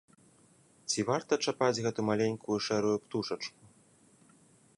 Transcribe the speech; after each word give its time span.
Ці 0.93 1.05
варта 1.09 1.33
чапаць 1.45 1.83
гэту 1.89 2.01
маленькую 2.09 2.57
шэрую 2.69 2.97
птушачку? 3.05 3.63